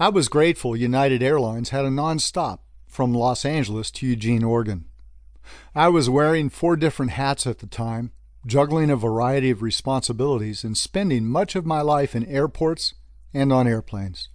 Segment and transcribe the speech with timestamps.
[0.00, 4.84] I was grateful United Airlines had a nonstop from Los Angeles to Eugene, Oregon.
[5.74, 8.12] I was wearing four different hats at the time,
[8.46, 12.94] juggling a variety of responsibilities, and spending much of my life in airports
[13.34, 14.28] and on airplanes.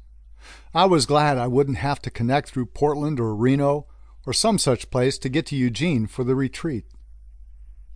[0.73, 3.87] I was glad I wouldn't have to connect through Portland or Reno
[4.25, 6.83] or some such place to get to Eugene for the retreat.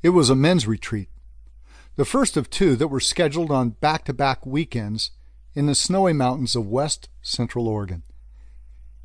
[0.01, 1.09] It was a men's retreat,
[1.97, 5.11] the first of two that were scheduled on back to back weekends
[5.57, 8.03] in the snowy mountains of west central Oregon.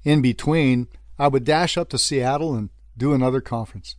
[0.05, 0.87] In between,
[1.19, 3.97] I would dash up to Seattle and do another conference.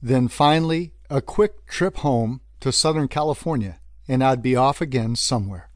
[0.00, 5.70] Then finally, a quick trip home to Southern California, and I'd be off again somewhere.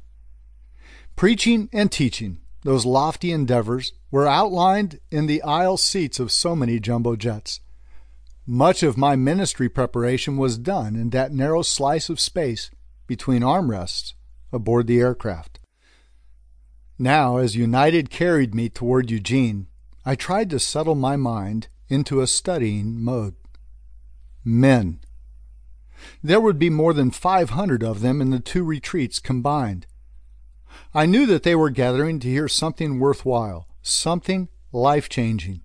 [1.16, 6.79] Preaching and teaching, those lofty endeavors, were outlined in the aisle seats of so many
[6.79, 7.59] jumbo jets.
[8.46, 12.70] Much of my ministry preparation was done in that narrow slice of space
[13.09, 14.12] between armrests
[14.52, 15.59] aboard the aircraft.
[17.02, 19.66] Now, as United carried me toward Eugene,
[20.06, 23.35] I tried to settle my mind into a studying mode.
[24.45, 25.01] Men.
[26.23, 29.88] There would be more than 500 of them in the two retreats combined.
[30.95, 35.63] I knew that they were gathering to hear something worthwhile, something life changing,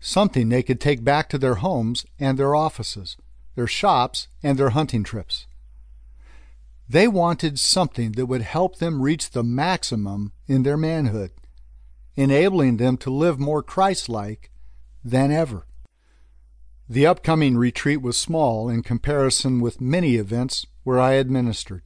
[0.00, 3.16] something they could take back to their homes and their offices,
[3.54, 5.46] their shops and their hunting trips.
[6.88, 11.30] They wanted something that would help them reach the maximum in their manhood,
[12.16, 14.50] enabling them to live more Christ like
[15.04, 15.66] than ever.
[16.88, 21.82] The upcoming retreat was small in comparison with many events where I had ministered,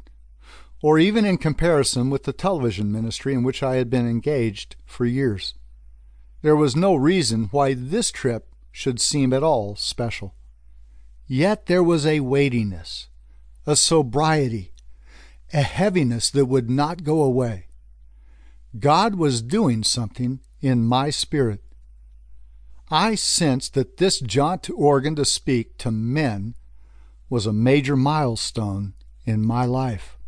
[0.83, 5.05] or even in comparison with the television ministry in which I had been engaged for
[5.05, 5.55] years.
[6.43, 10.35] There was no reason why this trip should seem at all special.
[11.27, 13.09] Yet there was a weightiness,
[13.67, 14.73] a sobriety,
[15.53, 17.67] a heaviness that would not go away.
[18.79, 21.63] God was doing something in my spirit.
[22.91, 26.55] I sensed that this jaunt to Oregon to speak to men
[27.29, 30.19] was a major milestone in my life.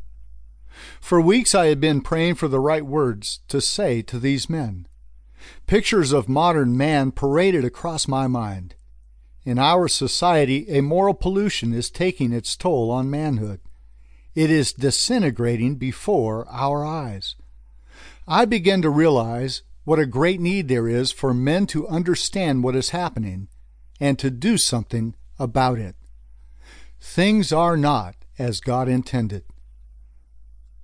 [1.00, 4.86] For weeks I had been praying for the right words to say to these men.
[5.66, 8.74] Pictures of modern man paraded across my mind.
[9.44, 13.60] In our society, a moral pollution is taking its toll on manhood.
[14.38, 17.34] It is disintegrating before our eyes.
[18.28, 22.76] I begin to realize what a great need there is for men to understand what
[22.76, 23.48] is happening
[23.98, 25.96] and to do something about it.
[27.00, 29.42] Things are not as God intended.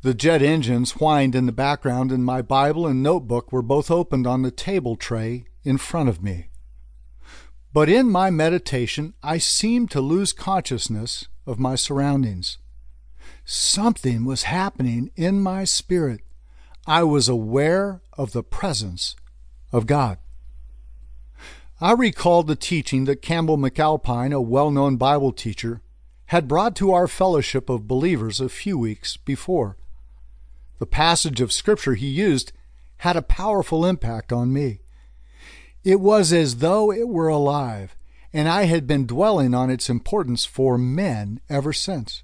[0.03, 4.27] The jet engines whined in the background, and my Bible and notebook were both opened
[4.27, 6.49] on the table tray in front of me.
[7.73, 12.59] But in my meditation, I seemed to lose consciousness of my surroundings.
[13.45, 16.21] Something was happening in my spirit.
[16.87, 19.17] I was aware of the presence
[19.73, 20.19] of God.
[21.81, 25.83] I recalled the teaching that Campbell McAlpine, a well known Bible teacher,
[26.27, 29.77] had brought to our fellowship of believers a few weeks before.
[30.79, 32.53] The passage of Scripture he used
[32.99, 34.81] had a powerful impact on me.
[35.83, 37.95] It was as though it were alive,
[38.33, 42.24] and I had been dwelling on its importance for men ever since.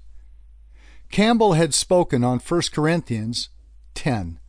[1.11, 3.49] Campbell had spoken on 1 Corinthians
[3.95, 4.39] 10.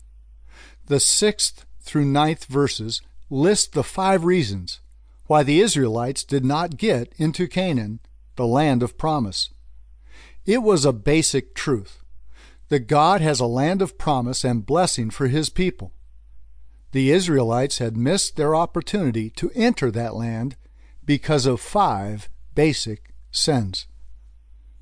[0.86, 4.80] The sixth through ninth verses list the five reasons
[5.26, 8.00] why the Israelites did not get into Canaan,
[8.36, 9.50] the land of promise.
[10.46, 12.02] It was a basic truth
[12.68, 15.92] that God has a land of promise and blessing for His people.
[16.92, 20.56] The Israelites had missed their opportunity to enter that land
[21.04, 23.86] because of five basic sins.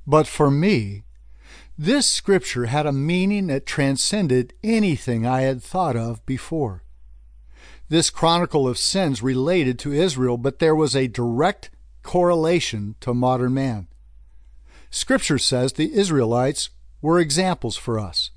[0.07, 1.05] But for me,
[1.83, 6.83] this scripture had a meaning that transcended anything I had thought of before.
[7.89, 11.71] This chronicle of sins related to Israel, but there was a direct
[12.03, 13.89] correlation to modern man.
[14.91, 16.69] Scripture says the Israelites
[17.01, 18.31] were examples for us.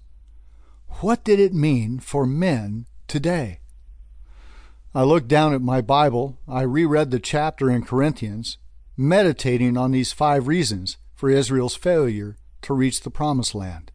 [1.01, 3.59] What did it mean for men today?
[4.95, 8.57] I looked down at my Bible, I reread the chapter in Corinthians,
[8.95, 13.91] meditating on these five reasons for Israel's failure to reach the promised land.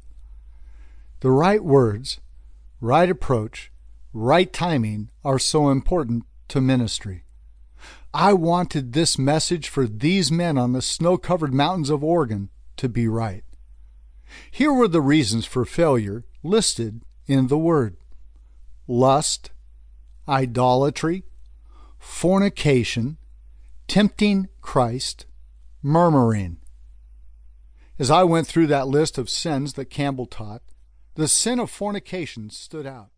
[1.21, 2.21] The right words,
[2.81, 3.73] right approach,
[4.13, 7.25] right timing are so important to ministry.
[8.15, 12.89] I wanted this message for these men on the snow covered mountains of Oregon to
[12.89, 13.45] be right.
[14.51, 17.97] Here were the reasons for failure listed in the Word
[18.87, 19.51] lust,
[20.27, 21.25] idolatry,
[21.99, 23.19] fornication,
[23.87, 25.27] tempting Christ,
[25.83, 26.59] murmuring.
[27.99, 30.63] As I went through that list of sins that Campbell taught,
[31.17, 33.11] the sin of fornication stood out.